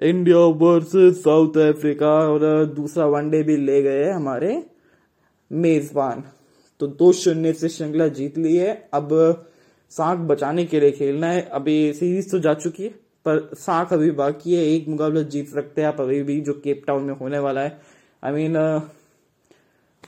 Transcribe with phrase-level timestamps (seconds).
[0.00, 4.62] India versus south Africa और दूसरा one day भी ले गए हमारे
[5.50, 6.22] मेजबान।
[6.80, 9.10] तो दो शून्य से श्रृंखला जीत ली है। अब
[9.92, 12.88] साख बचाने के लिए खेलना है। अभी सीरीज़ तो जा चुकी है
[13.26, 16.82] पर साख अभी बाकी है। एक मुकाबला जीत सकते हैं आप अभी भी जो केप
[16.86, 17.78] टाउन में होने वाला है।
[18.24, 18.82] आई I मीन mean,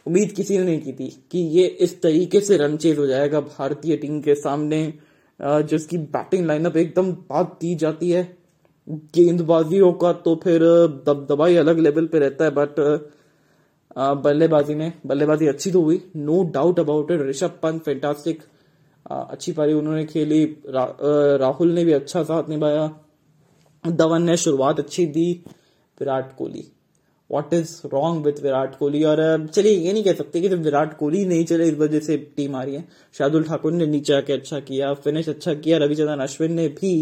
[0.07, 3.41] उम्मीद किसी ने नहीं की थी कि ये इस तरीके से रन चेज हो जाएगा।
[3.41, 4.93] भारतीय टीम के सामने
[5.41, 8.42] जिसकी बैटिंग लाइनअप एकदम बात दी जाती है।
[8.89, 10.61] गेंदबाजियों का तो फिर
[11.07, 12.81] दबदबाई अलग लेवल पे रहता है बट
[14.25, 18.43] बल्लेबाजी में बल्लेबाजी अच्छी तो हुई। No doubt about it Rishabh Pant fantastic
[19.07, 20.85] अच्छी पारी उन्होंने खेली। रा,
[21.41, 22.87] राहुल ने भी अच्छा साथ निभाया।
[23.85, 25.33] धवन ने शुरुआत अच्छी दी
[25.99, 26.65] Virat Kohli.
[27.31, 29.03] What is wrong with Virat Kohli?
[29.05, 32.57] और चलिए ये नहीं कह सकते कि विराट कोहली नहीं चले इस वजह से टीम
[32.57, 36.53] आ रही है। शार्दुल ठाकुर ने नीचे आके अच्छा किया फिनिश अच्छा किया रविचंद्रन अश्विन
[36.53, 36.95] ने भी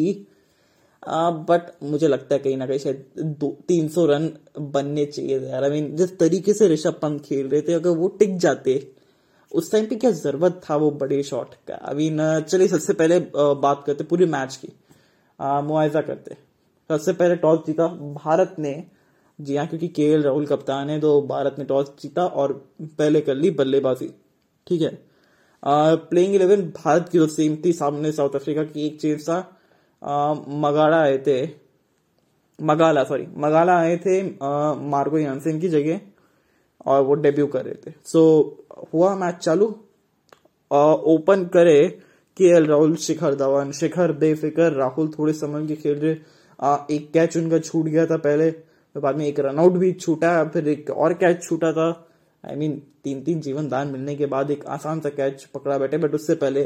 [1.02, 5.64] बट मुझे लगता है कहीं ना कहीं शायद दो, तीन सौ रन बनने चाहिए यार।
[5.64, 8.92] आई मीन जिस तरीके से ऋषभ पंत खेल रहे थे, अगर वो टिक जाते,
[9.52, 11.74] उस टाइम पे क्या ज़रूरत था वो बड़े शॉट का?
[11.82, 14.72] आई मीन चलिए, सबसे पहले बात करते पूरे मैच की।
[15.40, 16.34] मुआवजा करते।
[16.90, 17.86] सबसे पहले टॉस जीता
[18.16, 18.82] भारत ने।
[19.38, 22.52] जी हाँ क्योंकि केएल राहुल कप्तान है तो भारत ने टॉस जीता और
[22.82, 24.08] पहले कर ली बल्लेबाजी।
[24.66, 24.98] ठीक है?
[25.62, 29.40] प्लेइंग इलेवन भारत की जो सेम थी, सामने साउथ अफ्रीका की एक चेंज था।
[30.02, 31.42] मगाड़ा आए थे
[32.58, 34.22] मगाला सॉरी मगाला आए थे
[34.90, 36.00] मार्को यानसेन की जगह
[36.86, 39.66] और वो डेब्यू कर रहे थे। सो so, हुआ मैच चालू
[41.14, 41.86] ओपन करे
[42.36, 46.16] के एल राहुल शिखर धवन शिखर बेफिकर राहुल थोड़े समझ के खेल रहे।
[46.60, 50.44] आ, एक कैच उनका छूट गया था पहले तो बाद में एक रनआउट भी छूटा
[50.44, 51.88] फिर एक और कैच छूटा था।
[52.44, 55.44] आई I मीन mean, तीन तीन जीवन दान मिलने के बाद एक आसान सा कैच
[55.44, 56.62] पकड़ा बैठे बट उससे पहले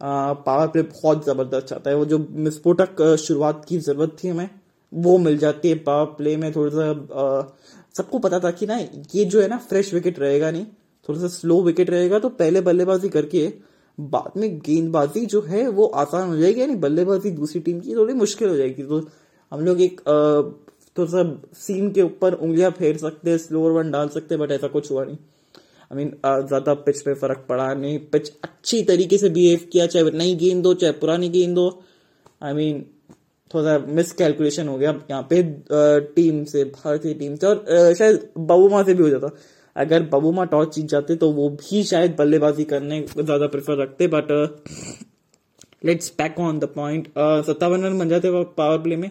[0.00, 4.48] पावर प्ले बहुत ज़बरदस्त चाहता है। वो जो विस्फोटक शुरुआत की ज़रूरत थी हमें,
[4.92, 7.56] वो मिल जाती है पावर प्ले में थोड़ा सा
[7.94, 8.78] सबको पता था कि ना,
[9.14, 10.64] ये जो है ना, फ्रेश विकेट रहेगा नहीं,
[11.08, 13.52] थोड़ा सा स्लो विकेट रहेगा तो पहले बल्लेबाजी करके
[13.98, 18.14] बाद में गेंदबाजी जो है, वो आसान हो जाएगी यानी बल्लेबाजी दूसरी टीम की थोड़ी
[18.14, 19.00] मुश्किल हो जाएगी। तो
[19.52, 20.00] हम लोग एक
[20.98, 21.22] थोड़ा सा
[21.56, 24.90] सीम के ऊपर उंगलियाँ फेर सकते हैं स्लोअर वन डाल सकते हैं बट ऐसा कुछ
[24.90, 25.16] हुआ नहीं।
[25.90, 30.10] आई मीन ज़्यादा पिच पे फ़र्क पड़ा नहीं। पिच अच्छी तरीके से बिहेव किया, चाहे
[30.12, 31.82] नई गेंद हो, चाहे पुरानी गेंद हो।
[32.42, 32.84] आई मीन
[33.50, 35.42] थोड़ा सा मिस कैलकुलेशन हो गया यहाँ पे
[36.14, 39.30] टीम से, भारतीय टीम से, और शायद बबूमा से भी हो जाता।
[39.76, 44.30] अगर बबूमा टॉस जीत जाते तो वो भी शायद बल्लेबाजी करने ज़्यादा प्रेफर रखते but
[45.84, 47.08] let's back on the point
[47.46, 49.10] सत्तावन रन बन जाते पावर प्ले में।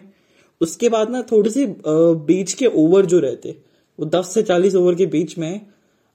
[0.60, 3.56] उसके बाद ना थोड़ी सी बीच के ओवर जो रहते,
[3.98, 5.60] वो दस से चालीस ओवर के बीच में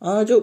[0.01, 0.39] आ, जो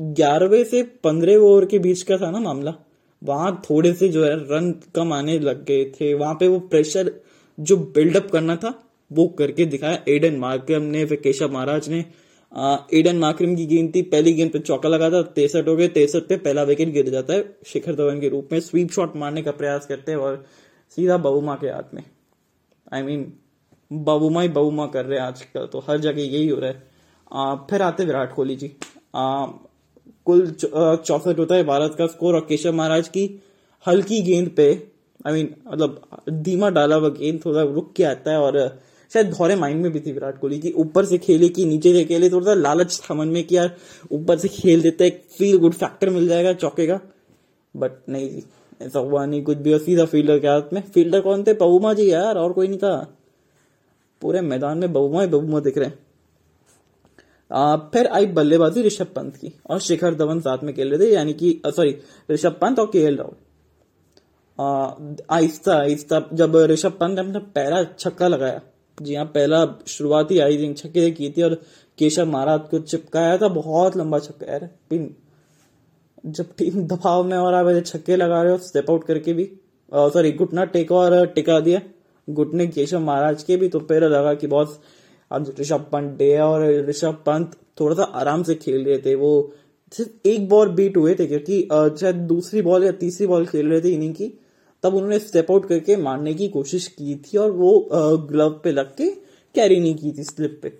[0.00, 2.74] ग्यारहवें से पंद्रह ओवर के बीच का था ना मामला
[3.22, 7.10] वहाँ थोड़े से जो है रन कम आने लग गए थे। वहाँ पे वो प्रेशर
[7.58, 8.72] जो बिल्डअप करना था
[9.10, 12.04] वो करके दिखाया। एडन मार्क्रम ने फिर केशव महाराज ने
[12.98, 16.28] एडन मार्क्रम की गेंद थी पहली गेंद पे चौका लगा था तिरसठ हो गए तिरसठ
[16.28, 19.50] पे पहला विकेट गिर जाता है शिखर धवन के रूप में स्वीप शॉट मारने का
[19.52, 20.44] प्रयास करते हैं और
[20.96, 22.02] सीधा बबुमा के हाथ में।
[22.92, 23.32] I I mean mean,
[23.90, 26.87] Bavuma he Bavuma कर रहे हैं आजकल तो हर जगह यही हो रहा है।
[27.32, 28.70] आ, फिर आते विराट कोहली जी।
[29.14, 29.46] आ,
[30.26, 33.24] कुल चौसठ होता है भारत का स्कोर और केशव महाराज की
[33.86, 34.66] हल्की गेंद पे
[35.26, 36.00] आई मीन मतलब
[36.42, 38.58] धीमा डाला हुआ गेंद थोड़ा रुक के आता है और
[39.12, 42.04] शायद धौरे माइंड में भी थी विराट कोहली की। ऊपर से खेले की नीचे से
[42.04, 43.74] खेले थोड़ा सा लालच था मन में कि यार
[44.12, 47.00] ऊपर से खेल देते एक फील गुड फैक्टर मिल जाएगा चौके का।
[47.74, 48.42] बट नहीं जी
[48.82, 51.52] ऐसा हुआ नहीं कुछ भी। सीधा फील्डर के हाथ में। फील्डर कौन थे?
[51.54, 52.96] बबुमा जी यार और कोई नहीं था।
[54.22, 55.98] पूरे मैदान में बबुमा ही बबुमा दिख रहे हैं।
[57.92, 61.32] फिर आई बल्लेबाजी ऋषभ पंत की और शिखर धवन साथ में खेल रहे थे, यानी
[61.34, 61.96] कि सॉरी
[62.30, 63.36] ऋषभ पंत और के एल राहुल
[65.30, 68.60] आहिस्ता आहिस्ता जब ऋषभ पंत ने अपना पहला छक्का लगाया,
[68.98, 71.54] जी हाँ पहला शुरुआती आई थिंक छक्के की थी और
[71.98, 75.14] केशव महाराज को चिपकाया था, बहुत लंबा छक्का, यार पिन
[76.26, 79.44] जब टीम दबाव में और आप छक्के लगा रहे हो स्टेप आउट करके भी
[79.92, 81.80] सॉरी घुटना टेका और टिका दिया।
[82.28, 84.80] घुटने केशव महाराज के भी तो फिर लगा कि बहुत
[85.30, 89.52] अब ऋषभ पंत डे और ऋषभ पंत थोड़ा सा आराम से खेल रहे थे, वो
[89.92, 91.60] सिर्फ़ एक बॉल बीट हुए थे क्योंकि
[92.00, 94.32] शायद दूसरी बॉल या तीसरी बॉल खेल रहे थे इनिंग की,
[94.84, 97.88] तब उन्होंने स्टेप आउट करके मारने की कोशिश की थी और वो
[98.28, 99.08] ग्लव पे लग के
[99.54, 100.72] कैरी नहीं की थी स्लिप पे।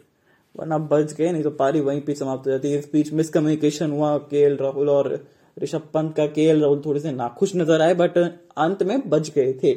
[0.54, 4.16] वरना बच गए, नहीं तो पारी वहीं पे समाप्त हो जाती। इस बीच मिसकम्युनिकेशन हुआ
[4.30, 5.08] के राहुल और
[5.56, 9.52] ऋषभ पंत का। के राहुल थोड़े से नाखुश नज़र आए बट अंत में बच गए
[9.62, 9.70] थे।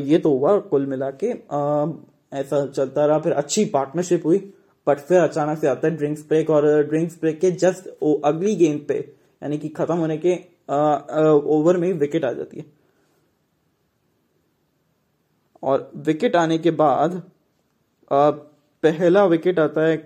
[0.00, 1.32] ये तो हुआ कुल मिला के।
[2.32, 4.38] ऐसा चलता रहा फिर अच्छी पार्टनरशिप हुई
[4.86, 8.54] बट फिर अचानक से आता है ड्रिंक्स ब्रेक और ड्रिंक्स ब्रेक के जस्ट वो अगली
[8.56, 8.98] गेंद पे
[9.42, 10.34] यानी कि खत्म होने के
[11.56, 12.64] ओवर में विकेट आ जाती है।
[15.62, 17.14] और विकेट आने के बाद
[18.10, 19.96] आ, पहला विकेट आता है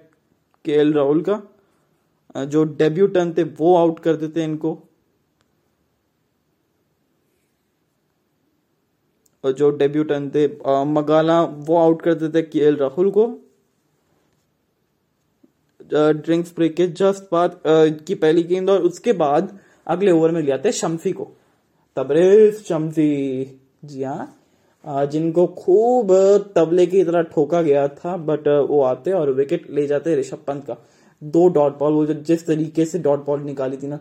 [0.64, 4.78] के राहुल का जो डेब्यू टर्न थे वो आउट कर देते हैं इनको।
[9.44, 10.46] जो डेब्यू टर्न थे
[10.86, 13.26] मगाला वो आउट करते थे के राहुल को।
[15.90, 20.52] ड्रिंक्स ब्रेक के जस्ट बाद की पहली गेंद और उसके बाद अगले ओवर में ले
[20.52, 21.30] आते शमसी को।
[21.96, 23.08] तबरेज शमसी
[23.84, 24.36] जी हाँ।
[24.84, 26.12] जिनको खूब
[26.54, 30.64] तबले की तरह ठोका गया था बट वो आते और विकेट ले जाते ऋषभ पंत
[30.66, 30.76] का।
[31.22, 33.98] दो डॉट बॉल वो जिस तरीके से डॉट बॉल निकाली थी ना।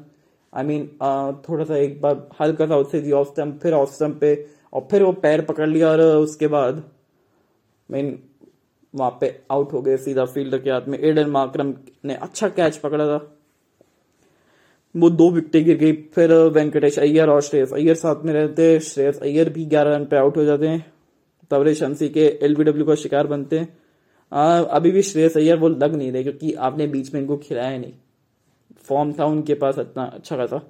[0.53, 3.93] आई I मीन mean, थोड़ा सा एक बार हल्का सा उससे ऑफ़ स्टम्प फिर ऑफ़
[3.93, 4.35] स्टम्प पे
[4.73, 6.83] और फिर वो पैर पकड़ लिया और उसके बाद
[7.91, 8.19] मीन
[8.95, 11.73] वहाँ पे आउट हो गए सीधा फील्डर के हाथ में। एडन माक्रम
[12.05, 13.35] ने अच्छा कैच पकड़ा था।
[14.95, 19.19] वो दो विकेटें गिर गई। फिर वेंकटेश अय्यर और श्रेयस अय्यर साथ में रहते श्रेयस
[19.19, 20.93] अय्यर भी ग्यारह रन पे आउट हो जाते हैं।
[21.51, 23.77] तबरे शंसी के एलबीडब्ल्यू का शिकार बनते हैं।
[24.33, 27.77] आ, अभी भी श्रेयस अय्यर वो लग नहीं रहे क्योंकि आपने बीच में इनको खिलाया
[27.77, 27.93] नहीं।
[28.77, 30.61] फॉर्म था उनके पास इतना अच्छा खासा।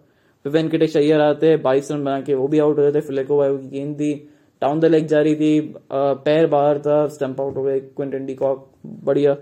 [0.46, 3.42] फिर वेंकटेश अय्यर आते हैं बाईस रन बना के, वो भी आउट हो जाते फ्लेको
[3.42, 4.14] फिलेको की गेंद थी।
[4.62, 8.70] टाउन द लेग जा रही थी। पैर बाहर था स्टंप आउट हो गए क्विंटन डीकॉक
[9.04, 9.34] बढ़िया।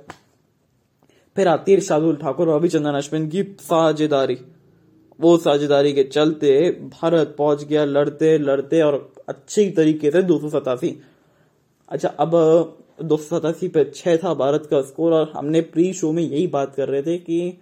[1.36, 4.38] फिर आती है शार्दुल ठाकुर अभिचंदन अश्विन की साझेदारी।
[5.20, 10.50] वो साझेदारी के चलते भारत पहुँच गया, लड़ते लड़ते और अच्छी तरीके से दो सौ
[10.50, 10.98] सतासी।
[11.92, 12.32] अच्छा अब
[13.02, 16.48] दो सौ सतासी पे छह था भारत का स्कोर और हमने प्री शो में यही
[16.48, 17.58] बात कर रहे थे कि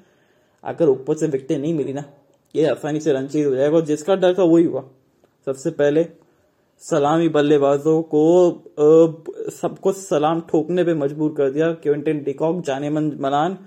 [0.64, 2.04] अगर ऊपर से विकटें नहीं मिली ना
[2.56, 4.84] ये आसानी से रन चेज हो जाएगा। और जिसका डर था वही हुआ।
[5.48, 6.06] सबसे पहले
[6.82, 8.22] सलामी बल्लेबाजों को
[9.52, 13.58] सबको सलाम ठोकने पे मजबूर कर दिया। क्विंटन डिकॉक जाने मन मलान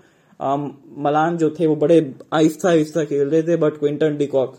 [0.41, 1.99] आ, मलान जो थे वो बड़े
[2.33, 4.57] आहिस्ता आहिस्ता खेल रहे थे but Quinton de Kock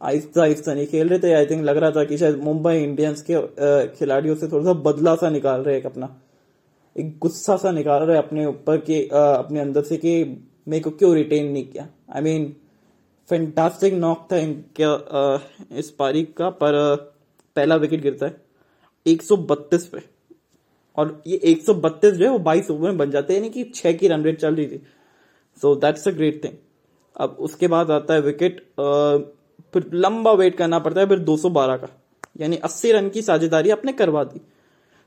[0.00, 3.22] Aahista Aahista नहीं खेल रहे थे। आई थिंक लग रहा था कि शायद मुंबई इंडियंस
[3.30, 6.08] के खिलाड़ियों से थोड़ा सा बदला सा निकाल रहे एक अपना।
[6.96, 10.12] एक गुस्सा सा निकाल रहे अपने ऊपर के अपने अंदर से कि
[10.68, 11.88] मेरे को क्यों रिटेन नहीं किया?
[12.10, 12.54] आई मीन
[13.30, 16.74] फैंटास्टिक नॉक था इनके इस पारी का पर
[17.56, 18.40] पहला विकेट गिरता है
[19.06, 20.02] 132 पे।
[20.96, 23.92] और ये 132 जो है वो 22 ओवर में बन जाते हैं यानी कि छह
[23.92, 24.80] की रन रेट चल रही थी।
[25.62, 26.54] So that's a great thing
[27.16, 28.60] अब उसके बाद आता है विकेट
[29.74, 31.88] फिर लंबा वेट करना पड़ता है फिर 212 का।
[32.40, 34.40] यानी 80 रन की साझेदारी आपने करवा दी।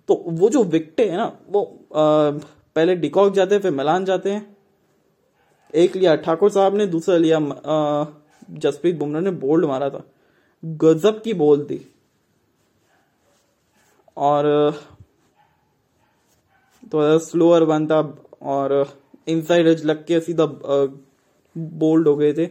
[0.09, 1.61] तो वो जो विकेट है ना वो
[1.95, 2.31] आ,
[2.75, 4.57] पहले डिकॉक जाते हैं फिर मिलान जाते हैं।
[5.75, 7.39] एक लिया, ठाकुर साहब ने, दूसरा लिया
[8.51, 10.03] जसप्रीत बुमराह ने बोल्ड मारा था।
[10.63, 11.93] गजब की बोल थी।
[14.17, 14.45] और
[16.91, 17.99] तो स्लोअर था
[18.41, 18.73] और
[19.27, 20.45] इनसाइड एज लग के सीधा
[21.55, 22.49] बोल्ड हो गए थे।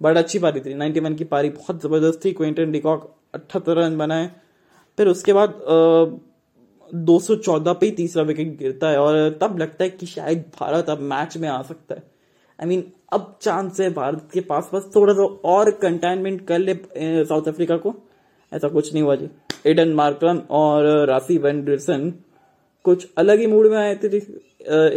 [0.00, 4.30] बट अच्छी पारी थी। 91 की पारी बहुत ज़बरदस्त थी। क्विंटन डिकॉक अठहत्तर रन बनाए।
[4.98, 5.60] फिर उसके बाद
[6.90, 10.44] दो सौ चौदह पे ही तीसरा विकेट गिरता है। और तब लगता है कि शायद
[10.60, 12.09] भारत अब मैच में आ सकता है।
[12.60, 16.74] आई मीन अब चांस है भारत के पास बस थोड़ा सा और कंटेनमेंट कर ले
[16.94, 17.94] साउथ अफ्रीका को।
[18.52, 19.28] ऐसा कुछ नहीं हुआ जी।
[19.66, 22.12] एडन मार्करम और राफी वेंडरसन
[22.84, 24.16] कुछ अलग ही मूड में आए थे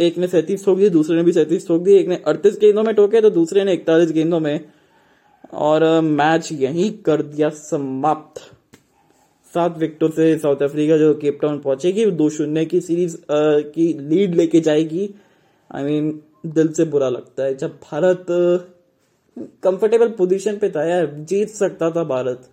[0.06, 2.82] एक ने सैतीस ठोक दिए दूसरे ने भी सैतीस ठोक दिए। एक ने अड़तीस गेंदों
[2.82, 4.60] में ठोके तो दूसरे ने इकतालीस गेंदों में।
[5.54, 8.40] और मैच यही कर दिया समाप्त।
[9.54, 14.34] सात विकेटों से साउथ अफ्रीका जो केप टाउन पहुंचेगी दो शून्य की सीरीज़ की लीड
[14.34, 15.08] लेके जाएगी।
[15.70, 18.26] आई I मीन mean, दिल से बुरा लगता है। जब भारत
[19.62, 22.48] कंफर्टेबल पोजीशन पे था यार जीत सकता था भारत।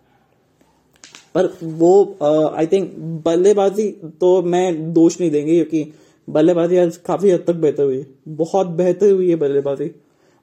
[1.35, 2.93] पर वो आई थिंक
[3.25, 3.89] बल्लेबाजी
[4.21, 5.93] तो मैं दोष नहीं देंगे क्योंकि
[6.27, 9.85] बल्लेबाजी आज काफ़ी हद तक बेहतर हुई। बहुत बेहतर हुई है बल्लेबाजी।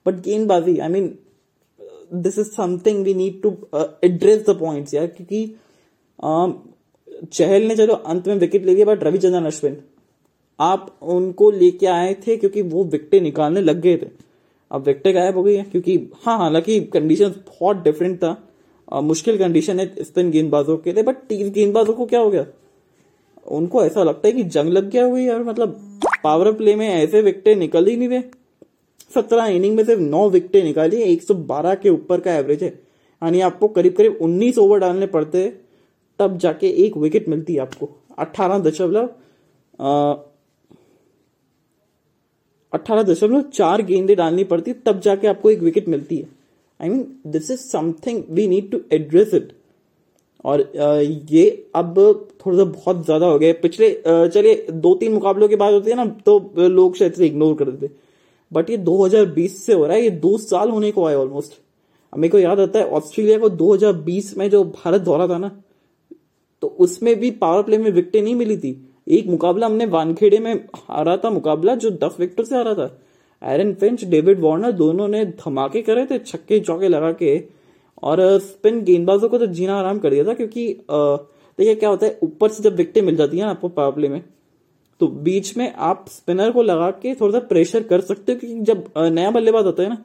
[0.07, 1.19] बट गेंदबाजी I mean
[2.15, 3.57] this is something we need to
[4.05, 5.45] address the points यार। क्योंकि
[6.19, 6.53] uh,
[7.33, 9.77] चहल ने चलो अंत में विकेट ले लिया बट रविचंद्रन अश्विन।
[10.59, 14.07] आप उनको लेके आए थे क्योंकि वो विकटे निकालने लग गए थे।
[14.71, 18.37] अब विकटे गायब हो गई है क्योंकि हाँ हालाँकि कंडीशन बहुत डिफरेंट था।
[18.93, 22.47] आ, मुश्किल कंडीशन है स्पिन गेंदबाजों के लिए बट तीस गेंदबाजों को क्या हो गया?
[23.47, 27.23] उनको ऐसा लगता है कि जंग लग गया हुई यार मतलब पावर प्ले में ऐसे
[27.23, 28.23] विकटे निकल ही नहीं रहे।
[29.15, 32.69] सत्रह इनिंग में सिर्फ़ नौ विकटे निकाली एक सौ बारह के ऊपर का एवरेज है।
[32.69, 35.49] यानी आपको करीब करीब उन्नीस ओवर डालने पड़ते
[36.19, 37.89] तब जाके एक विकेट मिलती है आपको।
[38.19, 39.09] अट्ठारह दशमलव
[42.73, 46.29] अठारह दशमलव चार गेंदे डालनी पड़ती है तब जाके आपको एक विकेट मिलती है।
[46.81, 49.53] I mean this is something we need to address it
[50.45, 50.61] और
[51.31, 51.95] ये अब
[52.41, 55.97] थोड़ा सा बहुत ज़्यादा हो गया पिछले चलिए दो तीन मुकाबलों की बात होती है
[55.97, 57.91] ना तो लोग शायद से इग्नोर कर देते।
[58.53, 61.59] बट ये 2020 से हो रहा है, ये दो साल होने को आए ऑलमोस्ट
[62.13, 65.51] मेरे को याद आता है, ऑस्ट्रेलिया को 2020 में जो भारत दौरा था ना
[66.63, 68.73] तो उसमें भी पावर प्ले में विकटें नहीं मिली थी।
[69.09, 72.99] एक मुकाबला हमने वानखेड़े में हारा था मुकाबला, जो दस विकेट से हारा था।
[73.43, 77.39] एरन फिंच, डेविड वार्नर दोनों ने धमाके करे थे, छक्के चौके लगा के,
[78.03, 82.19] और स्पिन गेंदबाजों को तो जीना आराम कर दिया था, क्योंकि देखिए क्या होता है,
[82.23, 84.23] ऊपर से जब विकेटें मिल जाती है आपको पावर में
[85.01, 88.61] तो बीच में आप स्पिनर को लगा के थोड़ा सा प्रेशर कर सकते हो, क्योंकि
[88.63, 90.03] जब नया बल्लेबाज होता है ना,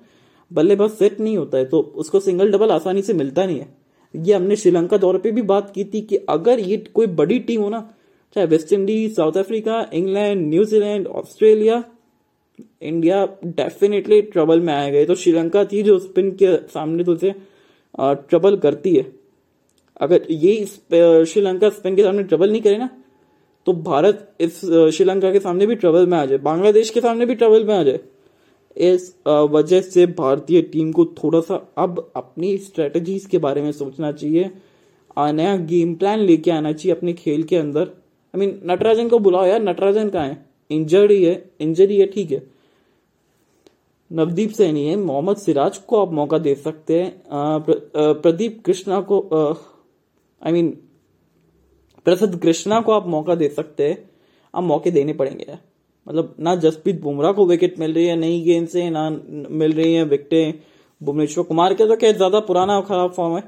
[0.51, 3.67] बल्लेबाज सेट नहीं होता है तो उसको सिंगल डबल आसानी से मिलता नहीं है।
[4.13, 7.61] ये हमने श्रीलंका दौरे पे भी बात की थी कि अगर ये कोई बड़ी टीम
[7.61, 7.79] हो ना
[8.35, 11.83] चाहे West Indies, South Africa, England New Zealand Australia,
[12.81, 17.33] India definitely trouble में आएगा ये तो श्रीलंका थी जो स्पिन के सामने तो उसे
[17.95, 19.05] ट्रबल करती है।
[20.01, 22.89] अगर ये श्रीलंका स्पिन के सामने ट्रबल नहीं करे ना
[23.67, 24.59] तो भारत इस
[24.93, 27.81] श्रीलंका के सामने भी ट्रबल में आ जाए। बांग्लादेश के सामने भी ट्रबल में आ
[27.83, 27.99] जाए।
[28.77, 34.11] इस वजह से भारतीय टीम को थोड़ा सा अब अपनी स्ट्रेटजीज के बारे में सोचना
[34.11, 34.49] चाहिए।
[35.17, 37.89] नया गेम प्लान लेके आना चाहिए अपने खेल के अंदर।
[38.33, 40.45] आई मीन नटराजन को बुलाओ यार, नटराजन कहाँ है?
[40.69, 42.41] इंजर्डी है इंजरी है ठीक है।
[44.11, 47.23] नवदीप सैनी है, मोहम्मद सिराज को आप मौका दे सकते हैं।
[48.21, 49.19] प्रदीप कृष्णा को
[50.41, 50.69] आई मीन
[52.05, 53.97] प्रसिद्ध कृष्णा को आप मौका दे सकते हैं।
[54.53, 55.59] आप मौके देने पड़ेंगे यार।
[56.07, 59.93] मतलब ना जसप्रीत बुमराह को विकेट मिल रही है नई गेंद से, ना मिल रही
[59.93, 60.53] है विकेटें
[61.01, 63.43] भुवनेश्वर कुमार के तो क्या ज़्यादा पुराना खराब फॉर्म है,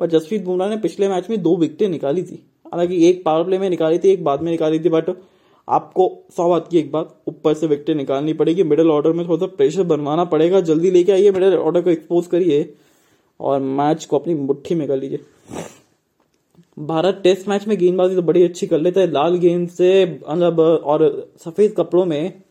[0.00, 3.58] पर जसप्रीत बुमराह ने पिछले मैच में दो विकेटें निकाली थी। हालाँकि एक पावर प्ले
[3.58, 5.10] में निकाली थी, एक बाद में निकाली थी बट
[5.68, 9.38] आपको सौ बात की एक बात ऊपर से विकेटें निकालनी पड़ेगी। मिडिल ऑर्डर में थोड़ा
[9.38, 12.72] सा प्रेशर बनवाना पड़ेगा। जल्दी लेके आइए मिडिल ऑर्डर को एक्सपोज करिए
[13.40, 15.20] और मैच को अपनी मुट्ठी में कर लीजिए।
[16.76, 20.60] भारत टेस्ट मैच में गेंदबाजी तो बड़ी अच्छी कर लेता है। लाल गेंद से मतलब
[20.60, 22.42] और सफ़ेद कपड़ों में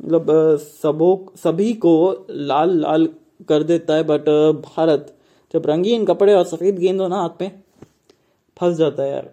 [0.00, 3.08] मतलब सबो, सभी को लाल लाल
[3.48, 4.28] कर देता है बट
[4.66, 5.14] भारत
[5.54, 7.50] जब रंगीन कपड़े और सफ़ेद गेंद हो ना हाथ में
[8.56, 9.30] फंस जाता है यार।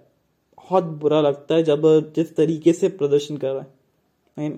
[0.58, 1.82] बहुत बुरा लगता है जब
[2.16, 3.66] जिस तरीके से प्रदर्शन कर रहा
[4.38, 4.52] है।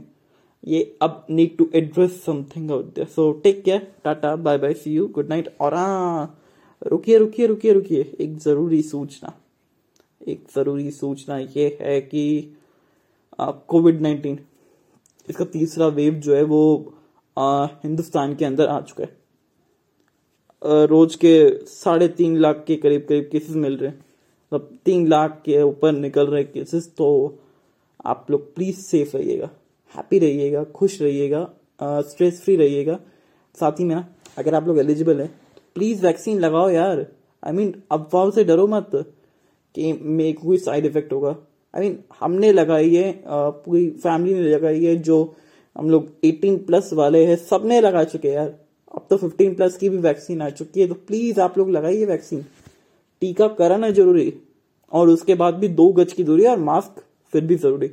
[0.64, 2.70] ये अब need to address something
[3.06, 6.42] so take care tata bye bye see you good night और हाँ
[6.82, 9.34] रुकिए रुकिए रुकिए रुकिए। एक ज़रूरी सूचना।
[10.22, 12.56] एक ज़रूरी सूचना ये है कि
[13.40, 14.40] कोविड नाइन्टीन
[15.30, 16.94] इसका तीसरा वेव जो है वो
[17.38, 23.30] आ, हिंदुस्तान के अंदर आ चुका है। रोज के साढ़े तीन लाख के करीब करीब
[23.32, 24.05] केसेस मिल रहे हैं।
[24.52, 27.08] मतलब तीन लाख के ऊपर निकल रहे केसेस तो
[28.06, 29.50] आप लोग प्लीज़ सेफ़ रहिएगा।
[29.96, 33.00] हैप्पी रहिएगा खुश रहिएगा स्ट्रेस फ्री रहिएगा।
[33.58, 37.06] साथ ही में ना अगर आप लोग एलिजिबल हैं तो प्लीज़ वैक्सीन लगाओ यार।
[37.44, 38.92] आई मीन अफवाह से डरो मत
[39.76, 43.90] कि मेरे को कोई साइड इफ़ेक्ट होगा। आई I मीन mean, हमने लगाई है पूरी
[44.04, 45.36] फैमिली ने लगाई है जो
[45.76, 48.54] हम लोग 18 प्लस वाले हैं सबने लगा चुके यार।
[48.96, 52.06] अब तो 15 प्लस की भी वैक्सीन आ चुकी है तो प्लीज़ आप लोग लगाइए
[52.06, 52.46] वैक्सीन
[53.26, 54.34] टीका कराना ज़रूरी,
[54.92, 57.04] और उसके बाद भी दो गज की दूरी और मास्क
[57.34, 57.90] फिर भी ज़रूरी।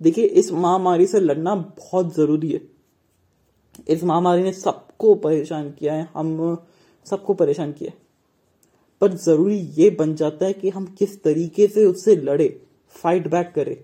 [0.00, 2.60] देखिए, इस महामारी से लड़ना बहुत ज़रूरी है।
[3.88, 6.58] इस महामारी ने सबको परेशान किया है, हम
[7.06, 7.96] सबको परेशान किया है।
[9.00, 12.48] पर ज़रूरी ये बन जाता है कि हम किस तरीके से उससे लड़े
[12.94, 13.76] फाइट बैक करें।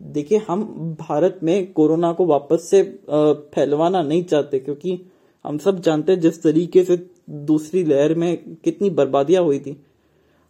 [0.00, 2.82] देखिए, हम भारत में कोरोना को वापस से
[3.54, 5.00] फैलवाना नहीं चाहते, क्योंकि
[5.44, 6.96] हम सब जानते हैं जिस तरीके से
[7.30, 9.76] दूसरी लहर में कितनी बर्बादियाँ हुई थी।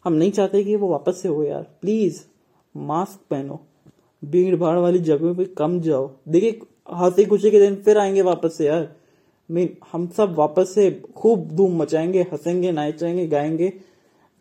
[0.06, 2.22] हम नहीं चाहते कि वो वापस से हो यार। प्लीज़
[2.76, 3.60] मास्क पहनो।
[4.24, 6.60] भीड़ भाड़ वाली जगहों पे कम जाओ। देखिए
[6.92, 8.96] हँसी खुशी के दिन फिर आएँगे वापस से यार।
[9.50, 13.68] मीन हम सब वापस से खूब धूम मचाएँगे, हंसेंगे, नाचेंगे, गाएँगे।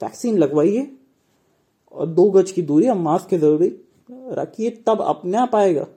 [0.03, 0.91] वैक्सीन लगवाइए।
[1.91, 3.81] और दो गज की दूरी और मास्क की ज़रूरी
[4.12, 5.88] रखिए, तब अपने आप आएगा।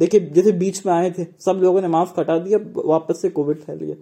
[0.00, 3.56] देखिए, जैसे बीच में आए थे, सब लोगों ने मास्क हटा दिया, वापस से कोविड
[3.56, 3.96] फैल गया।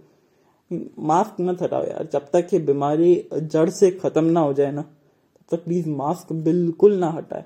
[0.70, 4.82] मास्क मत हटाओ यार। जब तक ये बीमारी जड़ से खत्म ना हो जाए ना,
[4.82, 7.44] तब तक प्लीज़ मास्क बिल्कुल ना हटाए।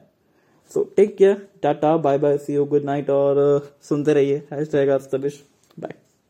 [0.71, 4.90] So take care tata bye bye see you good night और, सुनते रहिए। Hash tag